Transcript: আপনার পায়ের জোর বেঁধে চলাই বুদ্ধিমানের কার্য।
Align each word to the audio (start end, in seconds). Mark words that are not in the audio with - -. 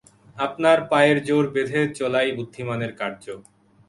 আপনার 0.37 0.77
পায়ের 0.91 1.17
জোর 1.27 1.45
বেঁধে 1.53 1.81
চলাই 1.99 2.29
বুদ্ধিমানের 2.37 2.91
কার্য। 2.99 3.25